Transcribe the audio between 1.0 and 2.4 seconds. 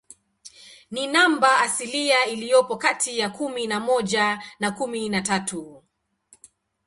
namba asilia